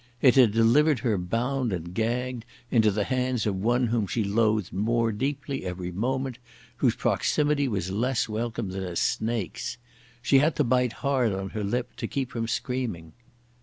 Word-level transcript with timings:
It 0.19 0.33
had 0.33 0.51
delivered 0.51 1.01
her 1.01 1.15
bound 1.15 1.71
and 1.71 1.93
gagged 1.93 2.43
into 2.71 2.89
the 2.89 3.03
hands 3.03 3.45
of 3.45 3.55
one 3.55 3.85
whom 3.85 4.07
she 4.07 4.23
loathed 4.23 4.73
more 4.73 5.11
deeply 5.11 5.63
every 5.63 5.91
moment, 5.91 6.39
whose 6.77 6.95
proximity 6.95 7.67
was 7.67 7.91
less 7.91 8.27
welcome 8.27 8.69
than 8.71 8.81
a 8.81 8.95
snake's. 8.95 9.77
She 10.23 10.39
had 10.39 10.55
to 10.55 10.63
bite 10.63 10.91
hard 11.05 11.33
on 11.33 11.49
her 11.49 11.63
lip 11.63 11.95
to 11.97 12.07
keep 12.07 12.31
from 12.31 12.47
screaming. 12.47 13.13